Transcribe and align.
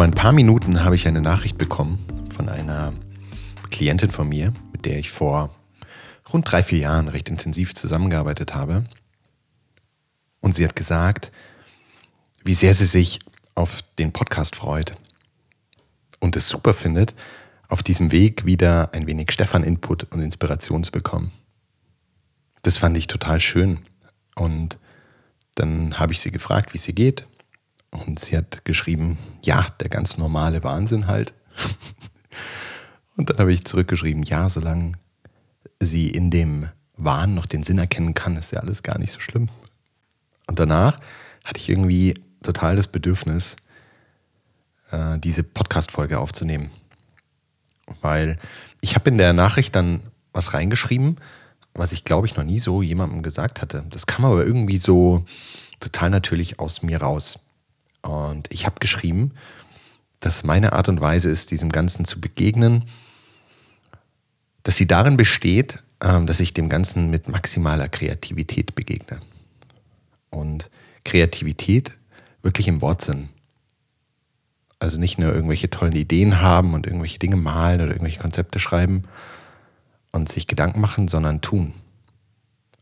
Vor 0.00 0.06
ein 0.06 0.12
paar 0.12 0.32
Minuten 0.32 0.82
habe 0.82 0.94
ich 0.96 1.06
eine 1.06 1.20
Nachricht 1.20 1.58
bekommen 1.58 1.98
von 2.34 2.48
einer 2.48 2.94
Klientin 3.70 4.10
von 4.10 4.30
mir, 4.30 4.54
mit 4.72 4.86
der 4.86 4.98
ich 4.98 5.10
vor 5.10 5.54
rund 6.32 6.50
drei, 6.50 6.62
vier 6.62 6.78
Jahren 6.78 7.08
recht 7.08 7.28
intensiv 7.28 7.74
zusammengearbeitet 7.74 8.54
habe. 8.54 8.86
Und 10.40 10.54
sie 10.54 10.64
hat 10.64 10.74
gesagt, 10.74 11.30
wie 12.42 12.54
sehr 12.54 12.72
sie 12.72 12.86
sich 12.86 13.18
auf 13.54 13.82
den 13.98 14.10
Podcast 14.10 14.56
freut 14.56 14.94
und 16.18 16.34
es 16.34 16.48
super 16.48 16.72
findet, 16.72 17.14
auf 17.68 17.82
diesem 17.82 18.10
Weg 18.10 18.46
wieder 18.46 18.94
ein 18.94 19.06
wenig 19.06 19.32
Stefan-Input 19.32 20.04
und 20.14 20.22
Inspiration 20.22 20.82
zu 20.82 20.92
bekommen. 20.92 21.30
Das 22.62 22.78
fand 22.78 22.96
ich 22.96 23.06
total 23.06 23.38
schön. 23.38 23.80
Und 24.34 24.78
dann 25.56 25.98
habe 25.98 26.14
ich 26.14 26.20
sie 26.20 26.30
gefragt, 26.30 26.72
wie 26.72 26.78
es 26.78 26.88
ihr 26.88 26.94
geht. 26.94 27.26
Und 27.90 28.18
sie 28.18 28.36
hat 28.36 28.64
geschrieben, 28.64 29.18
ja, 29.42 29.66
der 29.80 29.88
ganz 29.88 30.16
normale 30.16 30.62
Wahnsinn 30.62 31.06
halt. 31.06 31.34
Und 33.16 33.30
dann 33.30 33.38
habe 33.38 33.52
ich 33.52 33.64
zurückgeschrieben, 33.64 34.22
ja, 34.22 34.48
solange 34.48 34.92
sie 35.80 36.08
in 36.08 36.30
dem 36.30 36.68
Wahn 36.96 37.34
noch 37.34 37.46
den 37.46 37.62
Sinn 37.62 37.78
erkennen 37.78 38.14
kann, 38.14 38.36
ist 38.36 38.52
ja 38.52 38.60
alles 38.60 38.82
gar 38.82 38.98
nicht 38.98 39.12
so 39.12 39.20
schlimm. 39.20 39.48
Und 40.46 40.58
danach 40.58 40.98
hatte 41.44 41.58
ich 41.58 41.68
irgendwie 41.68 42.14
total 42.42 42.76
das 42.76 42.86
Bedürfnis, 42.86 43.56
äh, 44.90 45.18
diese 45.18 45.42
Podcast-Folge 45.42 46.18
aufzunehmen. 46.18 46.70
Weil 48.00 48.38
ich 48.80 48.94
habe 48.94 49.10
in 49.10 49.18
der 49.18 49.32
Nachricht 49.32 49.74
dann 49.74 50.00
was 50.32 50.54
reingeschrieben, 50.54 51.18
was 51.74 51.92
ich 51.92 52.04
glaube 52.04 52.26
ich 52.26 52.36
noch 52.36 52.44
nie 52.44 52.58
so 52.58 52.82
jemandem 52.82 53.22
gesagt 53.22 53.62
hatte. 53.62 53.84
Das 53.90 54.06
kam 54.06 54.24
aber 54.24 54.44
irgendwie 54.44 54.78
so 54.78 55.24
total 55.80 56.10
natürlich 56.10 56.58
aus 56.58 56.82
mir 56.82 57.00
raus. 57.00 57.40
Und 58.02 58.48
ich 58.50 58.66
habe 58.66 58.76
geschrieben, 58.80 59.32
dass 60.20 60.44
meine 60.44 60.72
Art 60.72 60.88
und 60.88 61.00
Weise 61.00 61.30
ist, 61.30 61.50
diesem 61.50 61.70
Ganzen 61.70 62.04
zu 62.04 62.20
begegnen, 62.20 62.84
dass 64.62 64.76
sie 64.76 64.86
darin 64.86 65.16
besteht, 65.16 65.82
ähm, 66.02 66.26
dass 66.26 66.40
ich 66.40 66.54
dem 66.54 66.68
Ganzen 66.68 67.10
mit 67.10 67.28
maximaler 67.28 67.88
Kreativität 67.88 68.74
begegne. 68.74 69.20
Und 70.30 70.70
Kreativität 71.04 71.92
wirklich 72.42 72.68
im 72.68 72.82
Wortsinn. 72.82 73.30
Also 74.78 74.98
nicht 74.98 75.18
nur 75.18 75.34
irgendwelche 75.34 75.68
tollen 75.68 75.94
Ideen 75.94 76.40
haben 76.40 76.74
und 76.74 76.86
irgendwelche 76.86 77.18
Dinge 77.18 77.36
malen 77.36 77.80
oder 77.80 77.90
irgendwelche 77.90 78.20
Konzepte 78.20 78.58
schreiben 78.58 79.04
und 80.12 80.28
sich 80.28 80.46
Gedanken 80.46 80.80
machen, 80.80 81.08
sondern 81.08 81.40
tun. 81.40 81.74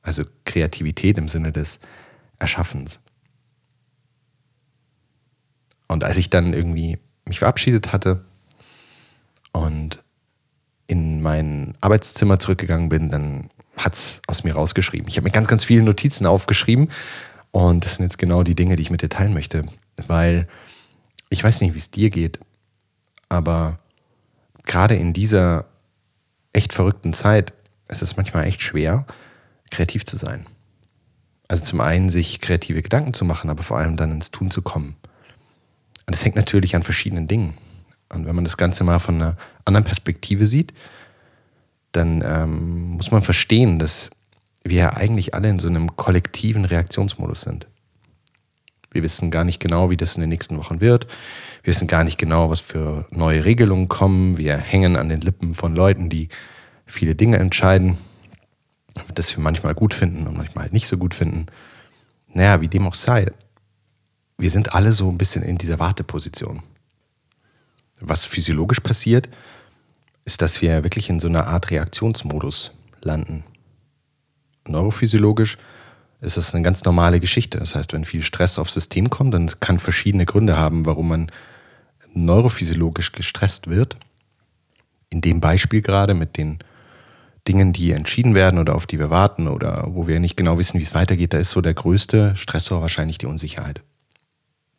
Also 0.02 0.24
Kreativität 0.44 1.18
im 1.18 1.28
Sinne 1.28 1.52
des 1.52 1.80
Erschaffens. 2.38 3.00
Und 5.88 6.04
als 6.04 6.18
ich 6.18 6.30
dann 6.30 6.52
irgendwie 6.52 6.98
mich 7.26 7.40
verabschiedet 7.40 7.92
hatte 7.92 8.24
und 9.52 10.02
in 10.86 11.20
mein 11.20 11.74
Arbeitszimmer 11.80 12.38
zurückgegangen 12.38 12.88
bin, 12.88 13.10
dann 13.10 13.50
hat 13.76 13.94
es 13.94 14.20
aus 14.26 14.44
mir 14.44 14.54
rausgeschrieben. 14.54 15.08
Ich 15.08 15.16
habe 15.16 15.24
mir 15.24 15.32
ganz, 15.32 15.48
ganz 15.48 15.64
viele 15.64 15.82
Notizen 15.82 16.26
aufgeschrieben 16.26 16.90
und 17.50 17.84
das 17.84 17.96
sind 17.96 18.04
jetzt 18.04 18.18
genau 18.18 18.42
die 18.42 18.54
Dinge, 18.54 18.76
die 18.76 18.82
ich 18.82 18.90
mit 18.90 19.02
dir 19.02 19.08
teilen 19.08 19.34
möchte, 19.34 19.66
weil 20.06 20.46
ich 21.30 21.44
weiß 21.44 21.60
nicht, 21.60 21.74
wie 21.74 21.78
es 21.78 21.90
dir 21.90 22.10
geht, 22.10 22.38
aber 23.28 23.78
gerade 24.64 24.96
in 24.96 25.12
dieser 25.12 25.66
echt 26.52 26.72
verrückten 26.72 27.12
Zeit 27.12 27.52
ist 27.88 28.02
es 28.02 28.16
manchmal 28.16 28.46
echt 28.46 28.62
schwer, 28.62 29.06
kreativ 29.70 30.04
zu 30.04 30.16
sein. 30.16 30.46
Also 31.46 31.64
zum 31.64 31.80
einen 31.80 32.10
sich 32.10 32.40
kreative 32.40 32.82
Gedanken 32.82 33.14
zu 33.14 33.24
machen, 33.24 33.50
aber 33.50 33.62
vor 33.62 33.78
allem 33.78 33.96
dann 33.96 34.12
ins 34.12 34.30
Tun 34.30 34.50
zu 34.50 34.62
kommen. 34.62 34.96
Und 36.08 36.14
das 36.14 36.24
hängt 36.24 36.36
natürlich 36.36 36.74
an 36.74 36.84
verschiedenen 36.84 37.28
Dingen. 37.28 37.52
Und 38.08 38.24
wenn 38.24 38.34
man 38.34 38.44
das 38.44 38.56
Ganze 38.56 38.82
mal 38.82 38.98
von 38.98 39.16
einer 39.16 39.36
anderen 39.66 39.84
Perspektive 39.84 40.46
sieht, 40.46 40.72
dann 41.92 42.24
ähm, 42.24 42.92
muss 42.92 43.10
man 43.10 43.22
verstehen, 43.22 43.78
dass 43.78 44.08
wir 44.64 44.78
ja 44.78 44.94
eigentlich 44.94 45.34
alle 45.34 45.50
in 45.50 45.58
so 45.58 45.68
einem 45.68 45.96
kollektiven 45.96 46.64
Reaktionsmodus 46.64 47.42
sind. 47.42 47.66
Wir 48.90 49.02
wissen 49.02 49.30
gar 49.30 49.44
nicht 49.44 49.60
genau, 49.60 49.90
wie 49.90 49.98
das 49.98 50.14
in 50.14 50.22
den 50.22 50.30
nächsten 50.30 50.56
Wochen 50.56 50.80
wird. 50.80 51.08
Wir 51.62 51.72
wissen 51.72 51.86
gar 51.86 52.04
nicht 52.04 52.16
genau, 52.16 52.48
was 52.48 52.62
für 52.62 53.04
neue 53.10 53.44
Regelungen 53.44 53.88
kommen. 53.88 54.38
Wir 54.38 54.56
hängen 54.56 54.96
an 54.96 55.10
den 55.10 55.20
Lippen 55.20 55.52
von 55.52 55.76
Leuten, 55.76 56.08
die 56.08 56.30
viele 56.86 57.16
Dinge 57.16 57.36
entscheiden, 57.36 57.98
das 59.14 59.36
wir 59.36 59.44
manchmal 59.44 59.74
gut 59.74 59.92
finden 59.92 60.26
und 60.26 60.38
manchmal 60.38 60.70
nicht 60.70 60.86
so 60.86 60.96
gut 60.96 61.14
finden. 61.14 61.48
Naja, 62.32 62.62
wie 62.62 62.68
dem 62.68 62.86
auch 62.86 62.94
sei. 62.94 63.30
Wir 64.40 64.50
sind 64.52 64.72
alle 64.72 64.92
so 64.92 65.08
ein 65.08 65.18
bisschen 65.18 65.42
in 65.42 65.58
dieser 65.58 65.80
Warteposition. 65.80 66.62
Was 68.00 68.24
physiologisch 68.24 68.78
passiert, 68.78 69.28
ist, 70.24 70.42
dass 70.42 70.62
wir 70.62 70.84
wirklich 70.84 71.10
in 71.10 71.18
so 71.18 71.26
einer 71.26 71.48
Art 71.48 71.72
Reaktionsmodus 71.72 72.72
landen. 73.02 73.42
Neurophysiologisch 74.68 75.58
ist 76.20 76.36
das 76.36 76.54
eine 76.54 76.62
ganz 76.62 76.84
normale 76.84 77.18
Geschichte. 77.18 77.58
Das 77.58 77.74
heißt, 77.74 77.92
wenn 77.92 78.04
viel 78.04 78.22
Stress 78.22 78.60
aufs 78.60 78.74
System 78.74 79.10
kommt, 79.10 79.34
dann 79.34 79.50
kann 79.58 79.80
verschiedene 79.80 80.24
Gründe 80.24 80.56
haben, 80.56 80.86
warum 80.86 81.08
man 81.08 81.32
neurophysiologisch 82.14 83.10
gestresst 83.10 83.68
wird. 83.68 83.96
In 85.10 85.20
dem 85.20 85.40
Beispiel 85.40 85.82
gerade 85.82 86.14
mit 86.14 86.36
den 86.36 86.60
Dingen, 87.48 87.72
die 87.72 87.90
entschieden 87.90 88.36
werden 88.36 88.60
oder 88.60 88.76
auf 88.76 88.86
die 88.86 89.00
wir 89.00 89.10
warten 89.10 89.48
oder 89.48 89.84
wo 89.88 90.06
wir 90.06 90.20
nicht 90.20 90.36
genau 90.36 90.58
wissen, 90.58 90.78
wie 90.78 90.84
es 90.84 90.94
weitergeht, 90.94 91.32
da 91.32 91.38
ist 91.38 91.50
so 91.50 91.60
der 91.60 91.74
größte 91.74 92.36
Stressor 92.36 92.82
wahrscheinlich 92.82 93.18
die 93.18 93.26
Unsicherheit. 93.26 93.80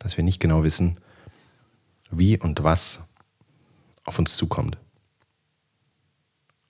Dass 0.00 0.16
wir 0.16 0.24
nicht 0.24 0.40
genau 0.40 0.64
wissen, 0.64 0.98
wie 2.10 2.36
und 2.38 2.64
was 2.64 3.00
auf 4.04 4.18
uns 4.18 4.36
zukommt. 4.36 4.76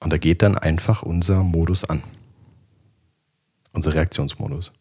Und 0.00 0.12
da 0.12 0.18
geht 0.18 0.42
dann 0.42 0.58
einfach 0.58 1.02
unser 1.02 1.42
Modus 1.42 1.84
an 1.84 2.02
unser 3.72 3.94
Reaktionsmodus. 3.94 4.72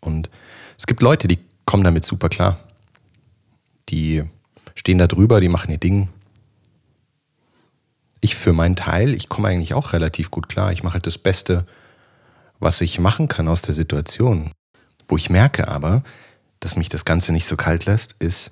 Und 0.00 0.30
es 0.76 0.86
gibt 0.86 1.02
Leute, 1.02 1.28
die 1.28 1.38
kommen 1.64 1.84
damit 1.84 2.04
super 2.04 2.28
klar. 2.28 2.60
Die 3.88 4.24
stehen 4.74 4.98
da 4.98 5.06
drüber, 5.06 5.40
die 5.40 5.48
machen 5.48 5.70
ihr 5.70 5.78
Ding. 5.78 6.08
Ich 8.20 8.36
für 8.36 8.52
meinen 8.52 8.76
Teil, 8.76 9.14
ich 9.14 9.28
komme 9.28 9.48
eigentlich 9.48 9.74
auch 9.74 9.92
relativ 9.92 10.30
gut 10.30 10.48
klar. 10.48 10.72
Ich 10.72 10.82
mache 10.82 10.94
halt 10.94 11.06
das 11.06 11.18
Beste, 11.18 11.66
was 12.58 12.80
ich 12.80 12.98
machen 12.98 13.28
kann 13.28 13.48
aus 13.48 13.62
der 13.62 13.74
Situation. 13.74 14.52
Wo 15.08 15.16
ich 15.16 15.30
merke 15.30 15.68
aber, 15.68 16.02
dass 16.60 16.76
mich 16.76 16.88
das 16.88 17.04
Ganze 17.04 17.32
nicht 17.32 17.46
so 17.46 17.56
kalt 17.56 17.84
lässt, 17.86 18.16
ist, 18.18 18.50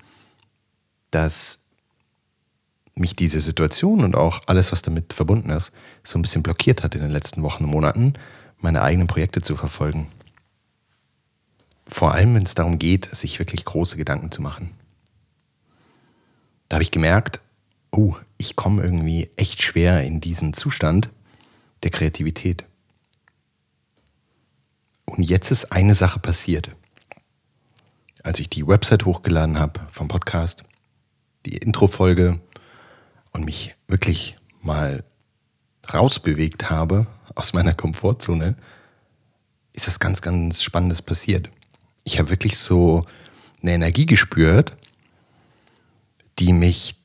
dass 1.11 1.59
mich 2.95 3.15
diese 3.15 3.41
Situation 3.41 4.03
und 4.05 4.17
auch 4.17 4.41
alles, 4.47 4.73
was 4.73 4.83
damit 4.83 5.13
verbunden 5.13 5.51
ist, 5.51 5.73
so 6.03 6.19
ein 6.19 6.23
bisschen 6.23 6.43
blockiert 6.43 6.83
hat 6.83 6.95
in 6.95 7.03
den 7.03 7.11
letzten 7.11 7.43
Wochen 7.43 7.65
und 7.65 7.71
Monaten, 7.71 8.15
meine 8.59 8.83
eigenen 8.83 9.07
Projekte 9.07 9.43
zu 9.43 9.57
verfolgen. 9.57 10.09
Vor 11.87 12.13
allem, 12.13 12.35
wenn 12.35 12.43
es 12.43 12.55
darum 12.55 12.79
geht, 12.79 13.15
sich 13.15 13.39
wirklich 13.39 13.65
große 13.65 13.97
Gedanken 13.97 14.31
zu 14.31 14.43
machen. 14.43 14.71
Da 16.69 16.77
habe 16.77 16.83
ich 16.83 16.91
gemerkt, 16.91 17.41
oh, 17.91 18.17
ich 18.39 18.57
komme 18.57 18.83
irgendwie 18.83 19.31
echt 19.37 19.63
schwer 19.63 20.03
in 20.03 20.21
diesen 20.21 20.53
Zustand 20.53 21.11
der 21.83 21.91
Kreativität. 21.91 22.65
Und 25.05 25.23
jetzt 25.23 25.51
ist 25.51 25.71
eine 25.71 25.95
Sache 25.95 26.19
passiert. 26.19 26.71
Als 28.27 28.41
ich 28.41 28.51
die 28.51 28.67
Website 28.67 29.05
hochgeladen 29.05 29.61
habe 29.61 29.79
vom 29.93 30.09
Podcast, 30.09 30.65
die 31.47 31.59
Intro-Folge 31.59 32.41
und 33.31 33.45
mich 33.45 33.77
wirklich 33.87 34.37
mal 34.61 35.05
rausbewegt 35.95 36.69
habe 36.69 37.07
aus 37.37 37.53
meiner 37.53 37.73
Komfortzone, 37.73 38.57
ist 39.75 39.87
was 39.87 40.01
ganz, 40.01 40.23
ganz 40.23 40.65
Spannendes 40.65 41.03
passiert. 41.03 41.51
Ich 42.03 42.19
habe 42.19 42.31
wirklich 42.31 42.59
so 42.59 43.01
eine 43.63 43.75
Energie 43.75 44.07
gespürt, 44.07 44.73
die 46.41 46.53
mich 46.53 46.97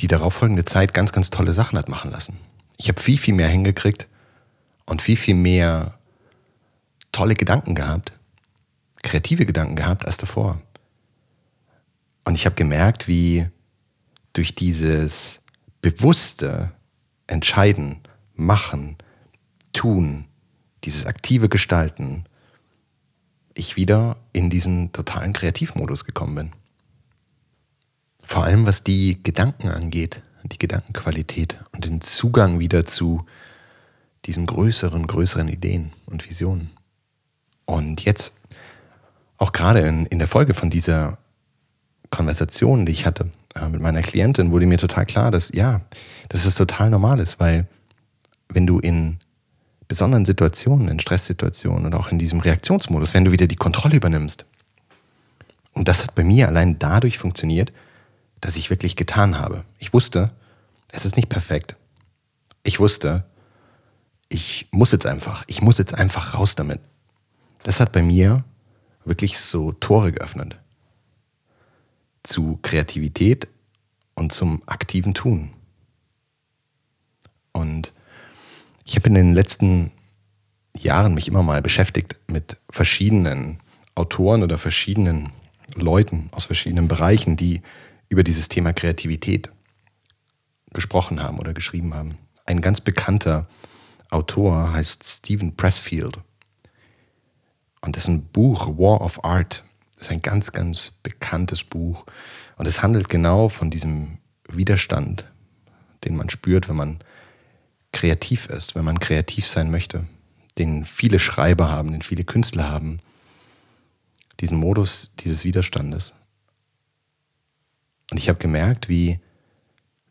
die 0.00 0.08
darauffolgende 0.08 0.66
Zeit 0.66 0.92
ganz, 0.92 1.10
ganz 1.10 1.30
tolle 1.30 1.54
Sachen 1.54 1.78
hat 1.78 1.88
machen 1.88 2.10
lassen. 2.10 2.36
Ich 2.76 2.90
habe 2.90 3.00
viel, 3.00 3.16
viel 3.16 3.32
mehr 3.32 3.48
hingekriegt 3.48 4.08
und 4.84 5.00
viel, 5.00 5.16
viel 5.16 5.36
mehr 5.36 5.98
tolle 7.12 7.34
Gedanken 7.34 7.74
gehabt, 7.74 8.12
kreative 9.02 9.46
Gedanken 9.46 9.76
gehabt 9.76 10.04
als 10.06 10.16
davor. 10.16 10.60
Und 12.24 12.34
ich 12.34 12.46
habe 12.46 12.54
gemerkt, 12.54 13.08
wie 13.08 13.46
durch 14.32 14.54
dieses 14.54 15.40
bewusste 15.80 16.72
Entscheiden 17.26 18.00
machen, 18.34 18.96
tun, 19.72 20.26
dieses 20.84 21.06
aktive 21.06 21.48
Gestalten, 21.48 22.24
ich 23.54 23.76
wieder 23.76 24.16
in 24.32 24.50
diesen 24.50 24.92
totalen 24.92 25.32
Kreativmodus 25.32 26.04
gekommen 26.04 26.34
bin. 26.34 26.52
Vor 28.22 28.44
allem 28.44 28.66
was 28.66 28.84
die 28.84 29.22
Gedanken 29.22 29.68
angeht, 29.68 30.22
die 30.44 30.58
Gedankenqualität 30.58 31.58
und 31.72 31.84
den 31.84 32.00
Zugang 32.00 32.58
wieder 32.58 32.86
zu 32.86 33.26
diesen 34.26 34.46
größeren, 34.46 35.06
größeren 35.06 35.48
Ideen 35.48 35.92
und 36.06 36.28
Visionen. 36.28 36.70
Und 37.64 38.04
jetzt, 38.04 38.34
auch 39.40 39.52
gerade 39.52 39.80
in, 39.80 40.06
in 40.06 40.18
der 40.20 40.28
Folge 40.28 40.54
von 40.54 40.70
dieser 40.70 41.18
Konversationen, 42.10 42.86
die 42.86 42.92
ich 42.92 43.06
hatte 43.06 43.30
äh, 43.56 43.68
mit 43.68 43.80
meiner 43.80 44.02
Klientin, 44.02 44.52
wurde 44.52 44.66
mir 44.66 44.78
total 44.78 45.06
klar, 45.06 45.30
dass 45.30 45.50
ja, 45.52 45.80
dass 46.28 46.44
es 46.44 46.54
total 46.54 46.90
normal 46.90 47.18
ist, 47.18 47.40
weil 47.40 47.66
wenn 48.48 48.66
du 48.66 48.78
in 48.78 49.18
besonderen 49.88 50.24
Situationen, 50.24 50.88
in 50.88 51.00
Stresssituationen 51.00 51.86
und 51.86 51.94
auch 51.94 52.12
in 52.12 52.18
diesem 52.18 52.40
Reaktionsmodus, 52.40 53.14
wenn 53.14 53.24
du 53.24 53.32
wieder 53.32 53.46
die 53.46 53.56
Kontrolle 53.56 53.96
übernimmst, 53.96 54.44
und 55.72 55.88
das 55.88 56.02
hat 56.02 56.14
bei 56.14 56.24
mir 56.24 56.48
allein 56.48 56.78
dadurch 56.78 57.18
funktioniert, 57.18 57.72
dass 58.40 58.56
ich 58.56 58.70
wirklich 58.70 58.96
getan 58.96 59.38
habe. 59.38 59.64
Ich 59.78 59.94
wusste, 59.94 60.32
es 60.92 61.04
ist 61.04 61.16
nicht 61.16 61.28
perfekt. 61.28 61.76
Ich 62.62 62.80
wusste, 62.80 63.24
ich 64.28 64.68
muss 64.72 64.92
jetzt 64.92 65.06
einfach, 65.06 65.44
ich 65.46 65.62
muss 65.62 65.78
jetzt 65.78 65.94
einfach 65.94 66.34
raus 66.34 66.56
damit. 66.56 66.80
Das 67.62 67.80
hat 67.80 67.92
bei 67.92 68.02
mir 68.02 68.44
wirklich 69.04 69.38
so 69.38 69.72
Tore 69.72 70.12
geöffnet. 70.12 70.58
Zu 72.22 72.58
Kreativität 72.62 73.48
und 74.14 74.32
zum 74.32 74.62
aktiven 74.66 75.14
Tun. 75.14 75.50
Und 77.52 77.92
ich 78.84 78.96
habe 78.96 79.08
in 79.08 79.14
den 79.14 79.34
letzten 79.34 79.90
Jahren 80.76 81.14
mich 81.14 81.28
immer 81.28 81.42
mal 81.42 81.62
beschäftigt 81.62 82.16
mit 82.28 82.56
verschiedenen 82.68 83.58
Autoren 83.94 84.42
oder 84.42 84.58
verschiedenen 84.58 85.30
Leuten 85.74 86.28
aus 86.32 86.44
verschiedenen 86.44 86.88
Bereichen, 86.88 87.36
die 87.36 87.62
über 88.08 88.24
dieses 88.24 88.48
Thema 88.48 88.72
Kreativität 88.72 89.50
gesprochen 90.72 91.22
haben 91.22 91.38
oder 91.38 91.54
geschrieben 91.54 91.94
haben. 91.94 92.16
Ein 92.44 92.60
ganz 92.60 92.80
bekannter 92.80 93.48
Autor 94.10 94.72
heißt 94.72 95.04
Stephen 95.04 95.56
Pressfield. 95.56 96.18
Und 97.80 97.96
dessen 97.96 98.24
Buch 98.26 98.68
War 98.78 99.00
of 99.00 99.24
Art 99.24 99.64
ist 99.98 100.10
ein 100.10 100.22
ganz, 100.22 100.52
ganz 100.52 100.92
bekanntes 101.02 101.64
Buch. 101.64 102.04
Und 102.56 102.66
es 102.66 102.82
handelt 102.82 103.08
genau 103.08 103.48
von 103.48 103.70
diesem 103.70 104.18
Widerstand, 104.48 105.30
den 106.04 106.16
man 106.16 106.30
spürt, 106.30 106.68
wenn 106.68 106.76
man 106.76 106.98
kreativ 107.92 108.46
ist, 108.46 108.74
wenn 108.74 108.84
man 108.84 109.00
kreativ 109.00 109.46
sein 109.46 109.70
möchte, 109.70 110.06
den 110.58 110.84
viele 110.84 111.18
Schreiber 111.18 111.70
haben, 111.70 111.92
den 111.92 112.02
viele 112.02 112.24
Künstler 112.24 112.68
haben, 112.68 113.00
diesen 114.40 114.58
Modus 114.58 115.12
dieses 115.20 115.44
Widerstandes. 115.44 116.14
Und 118.10 118.18
ich 118.18 118.28
habe 118.28 118.38
gemerkt, 118.38 118.88
wie 118.88 119.20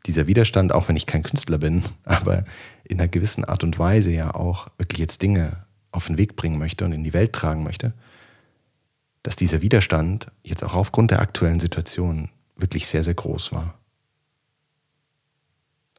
dieser 0.06 0.28
Widerstand, 0.28 0.74
auch 0.74 0.88
wenn 0.88 0.96
ich 0.96 1.06
kein 1.06 1.24
Künstler 1.24 1.58
bin, 1.58 1.84
aber 2.04 2.46
in 2.84 3.00
einer 3.00 3.08
gewissen 3.08 3.46
Art 3.46 3.64
und 3.64 3.78
Weise 3.80 4.12
ja 4.12 4.34
auch 4.34 4.70
wirklich 4.78 5.00
jetzt 5.00 5.22
Dinge 5.22 5.66
auf 5.92 6.08
den 6.08 6.18
Weg 6.18 6.36
bringen 6.36 6.58
möchte 6.58 6.86
und 6.86 6.92
in 6.92 7.04
die 7.04 7.14
Welt 7.14 7.34
tragen 7.34 7.64
möchte, 7.64 7.94
dass 9.24 9.36
dieser 9.36 9.62
Widerstand 9.62 10.32
jetzt 10.44 10.64
auch 10.64 10.76
aufgrund 10.76 11.12
der 11.12 11.20
aktuellen 11.20 11.60
Situation 11.60 12.30
wirklich 12.56 12.88
sehr, 12.88 13.04
sehr 13.04 13.14
groß 13.14 13.52
war. 13.52 13.78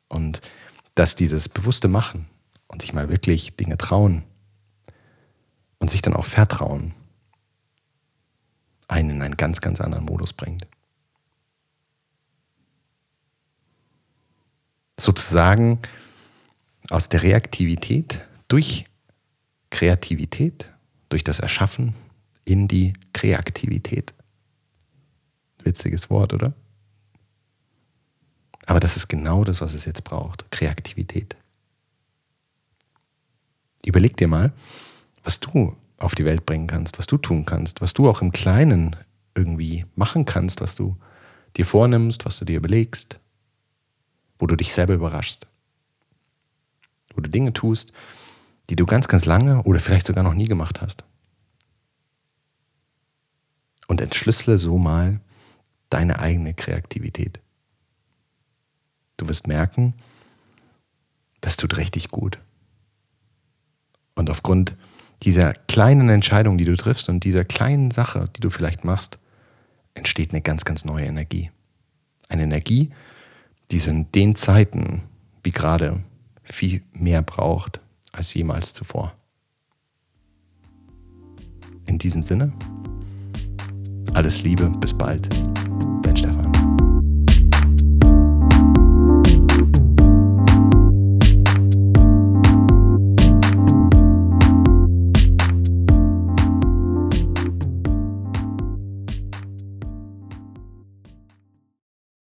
Und 0.09 0.41
dass 0.95 1.15
dieses 1.15 1.49
bewusste 1.49 1.89
Machen 1.89 2.27
und 2.67 2.83
sich 2.83 2.93
mal 2.93 3.09
wirklich 3.09 3.57
Dinge 3.57 3.79
trauen 3.79 4.25
und 5.79 5.91
sich 5.91 6.03
dann 6.03 6.15
auch 6.15 6.25
vertrauen, 6.25 6.93
einen 8.89 9.11
in 9.11 9.23
einen 9.23 9.37
ganz, 9.37 9.61
ganz 9.61 9.81
anderen 9.81 10.05
Modus 10.05 10.33
bringt. 10.33 10.67
Sozusagen 14.99 15.79
aus 16.91 17.09
der 17.09 17.23
Reaktivität 17.23 18.21
durch 18.49 18.85
Kreativität, 19.71 20.73
durch 21.09 21.25
das 21.25 21.41
Erschaffen 21.41 21.95
in 22.45 22.69
die 22.69 22.95
Kreativität. 23.13 24.15
Witziges 25.63 26.11
Wort, 26.11 26.33
oder? 26.33 26.55
Aber 28.67 28.81
das 28.81 28.97
ist 28.97 29.09
genau 29.09 29.45
das, 29.45 29.61
was 29.61 29.75
es 29.75 29.85
jetzt 29.85 30.05
braucht. 30.05 30.51
Kreativität. 30.51 31.37
Überleg 33.85 34.17
dir 34.17 34.29
mal, 34.29 34.53
was 35.25 35.41
du 35.41 35.77
auf 35.99 36.15
die 36.15 36.25
Welt 36.25 36.47
bringen 36.47 36.67
kannst, 36.67 36.99
was 36.99 37.07
du 37.07 37.19
tun 37.19 37.45
kannst, 37.45 37.81
was 37.81 37.95
du 37.95 38.09
auch 38.09 38.23
im 38.23 38.33
Kleinen 38.33 38.97
irgendwie 39.35 39.85
machen 39.97 40.25
kannst, 40.25 40.61
was 40.61 40.77
du 40.77 40.97
dir 41.57 41.67
vornimmst, 41.67 42.25
was 42.25 42.39
du 42.39 42.45
dir 42.45 42.57
überlegst, 42.57 43.19
wo 44.39 44.47
du 44.47 44.57
dich 44.57 44.73
selber 44.73 44.95
überraschst, 44.95 45.47
wo 47.15 47.21
du 47.21 47.29
Dinge 47.29 47.53
tust, 47.53 47.93
die 48.71 48.77
du 48.77 48.87
ganz, 48.87 49.09
ganz 49.09 49.25
lange 49.25 49.63
oder 49.65 49.81
vielleicht 49.81 50.07
sogar 50.07 50.23
noch 50.23 50.35
nie 50.35 50.47
gemacht 50.47 50.81
hast. 50.81 51.05
Und 53.89 54.01
entschlüssele 54.01 54.59
so 54.59 54.79
mal 54.79 55.21
deine 55.91 56.21
eigene 56.21 56.55
Kreativität. 56.55 57.41
Du 59.17 59.29
wirst 59.29 59.49
merken, 59.49 59.95
das 61.41 61.57
tut 61.57 61.77
richtig 61.77 62.11
gut. 62.11 62.39
Und 64.15 64.31
aufgrund 64.31 64.77
dieser 65.25 65.53
kleinen 65.53 66.09
Entscheidung, 66.09 66.57
die 66.57 66.65
du 66.65 66.77
triffst 66.77 67.09
und 67.09 67.25
dieser 67.25 67.45
kleinen 67.45 67.91
Sache, 67.91 68.31
die 68.37 68.41
du 68.41 68.51
vielleicht 68.51 68.85
machst, 68.85 69.19
entsteht 69.95 70.31
eine 70.31 70.43
ganz, 70.43 70.65
ganz 70.65 70.85
neue 70.85 71.07
Energie. 71.07 71.51
Eine 72.29 72.45
Energie, 72.45 72.91
die 73.73 73.79
es 73.79 73.89
in 73.89 74.13
den 74.13 74.37
Zeiten 74.37 75.03
wie 75.43 75.51
gerade 75.51 76.05
viel 76.45 76.83
mehr 76.93 77.23
braucht 77.23 77.81
als 78.13 78.35
jemals 78.35 78.73
zuvor. 78.73 79.15
In 81.87 81.99
diesem 81.99 82.23
Sinne, 82.23 82.53
alles 84.15 84.43
Liebe, 84.43 84.69
bis 84.81 84.97
bald. 84.97 85.29